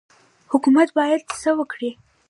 [0.51, 1.91] حکومت باید څه وکړي؟